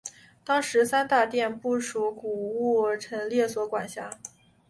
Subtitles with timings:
[0.43, 4.09] 当时三大殿不属古物陈列所管辖。